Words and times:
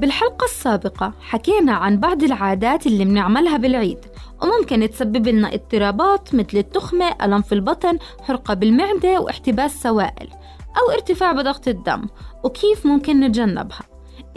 بالحلقة 0.00 0.44
السابقة 0.44 1.12
حكينا 1.20 1.72
عن 1.72 2.00
بعض 2.00 2.22
العادات 2.22 2.86
اللي 2.86 3.04
بنعملها 3.04 3.56
بالعيد 3.56 3.98
وممكن 4.42 4.90
تسبب 4.90 5.28
لنا 5.28 5.54
اضطرابات 5.54 6.34
مثل 6.34 6.58
التخمة، 6.58 7.14
ألم 7.22 7.42
في 7.42 7.54
البطن، 7.54 7.98
حرقة 8.22 8.54
بالمعدة 8.54 9.20
واحتباس 9.20 9.82
سوائل 9.82 10.28
أو 10.76 10.90
ارتفاع 10.92 11.32
بضغط 11.32 11.68
الدم 11.68 12.06
وكيف 12.44 12.86
ممكن 12.86 13.20
نتجنبها. 13.20 13.80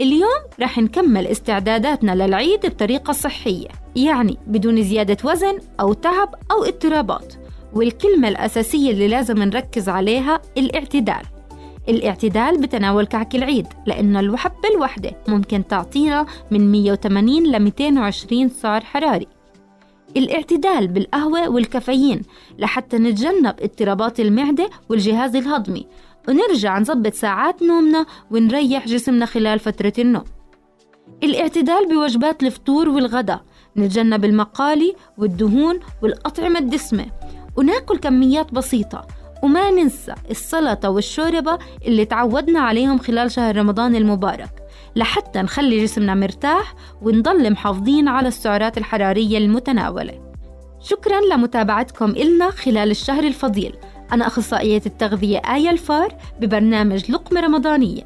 اليوم 0.00 0.42
رح 0.60 0.78
نكمل 0.78 1.26
استعداداتنا 1.26 2.12
للعيد 2.12 2.66
بطريقة 2.66 3.12
صحية 3.12 3.68
يعني 3.96 4.38
بدون 4.46 4.82
زيادة 4.82 5.16
وزن 5.30 5.58
أو 5.80 5.92
تعب 5.92 6.34
أو 6.50 6.64
اضطرابات 6.64 7.34
والكلمة 7.72 8.28
الأساسية 8.28 8.90
اللي 8.90 9.08
لازم 9.08 9.38
نركز 9.42 9.88
عليها 9.88 10.40
الإعتدال. 10.58 11.33
الاعتدال 11.88 12.60
بتناول 12.60 13.06
كعك 13.06 13.34
العيد 13.34 13.66
لأن 13.86 14.16
الحبة 14.16 14.68
الواحدة 14.74 15.10
ممكن 15.28 15.66
تعطينا 15.66 16.26
من 16.50 16.72
180 16.72 17.46
ل 17.46 17.60
220 17.60 18.48
سعر 18.48 18.80
حراري. 18.80 19.26
الاعتدال 20.16 20.88
بالقهوة 20.88 21.48
والكافيين 21.48 22.22
لحتى 22.58 22.98
نتجنب 22.98 23.54
اضطرابات 23.60 24.20
المعدة 24.20 24.70
والجهاز 24.88 25.36
الهضمي. 25.36 25.86
ونرجع 26.28 26.78
نظبط 26.78 27.14
ساعات 27.14 27.62
نومنا 27.62 28.06
ونريح 28.30 28.86
جسمنا 28.86 29.26
خلال 29.26 29.58
فترة 29.58 29.92
النوم. 29.98 30.24
الاعتدال 31.22 31.88
بوجبات 31.88 32.42
الفطور 32.42 32.88
والغداء 32.88 33.44
نتجنب 33.76 34.24
المقالي 34.24 34.94
والدهون 35.18 35.80
والأطعمة 36.02 36.58
الدسمة. 36.58 37.06
وناكل 37.56 37.98
كميات 37.98 38.54
بسيطة 38.54 39.06
وما 39.44 39.70
ننسى 39.70 40.14
السلطة 40.30 40.90
والشوربة 40.90 41.58
اللي 41.86 42.04
تعودنا 42.04 42.60
عليهم 42.60 42.98
خلال 42.98 43.30
شهر 43.30 43.56
رمضان 43.56 43.96
المبارك 43.96 44.50
لحتى 44.96 45.42
نخلي 45.42 45.82
جسمنا 45.84 46.14
مرتاح 46.14 46.74
ونضل 47.02 47.52
محافظين 47.52 48.08
على 48.08 48.28
السعرات 48.28 48.78
الحرارية 48.78 49.38
المتناولة. 49.38 50.20
شكرا 50.80 51.20
لمتابعتكم 51.20 52.10
إلنا 52.10 52.50
خلال 52.50 52.90
الشهر 52.90 53.24
الفضيل. 53.24 53.76
أنا 54.12 54.26
أخصائية 54.26 54.82
التغذية 54.86 55.38
آية 55.38 55.70
الفار 55.70 56.14
ببرنامج 56.40 57.10
لقمة 57.10 57.40
رمضانية. 57.40 58.02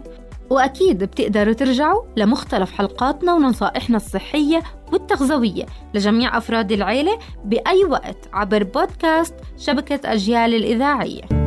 وأكيد 0.51 1.05
بتقدروا 1.05 1.53
ترجعوا 1.55 2.03
لمختلف 2.17 2.73
حلقاتنا 2.73 3.35
ونصائحنا 3.35 3.97
الصحية 3.97 4.63
والتغذوية 4.93 5.67
لجميع 5.95 6.39
أفراد 6.39 6.73
العيلة 6.73 7.19
بأي 7.45 7.85
وقت 7.85 8.29
عبر 8.33 8.63
بودكاست 8.63 9.35
شبكة 9.59 10.13
أجيال 10.13 10.55
الإذاعية. 10.55 11.38